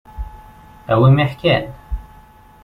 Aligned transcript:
A 0.91 0.93
wi 0.99 1.05
i 1.11 1.13
m-yeḥkan. 1.15 1.65